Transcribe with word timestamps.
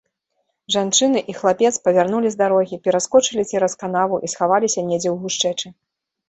Жанчыны 0.75 1.19
і 1.33 1.35
хлапец 1.41 1.71
павярнулі 1.87 2.31
з 2.35 2.39
дарогі, 2.39 2.79
пераскочылі 2.87 3.43
цераз 3.51 3.77
канаву 3.85 4.15
і 4.29 4.31
схаваліся 4.35 4.79
недзе 4.89 5.09
ў 5.13 5.21
гушчэчы. 5.21 5.67